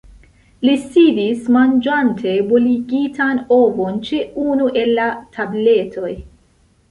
[0.67, 5.05] Li sidis manĝante boligitan ovon ĉe unu el la
[5.37, 6.11] tabletoj.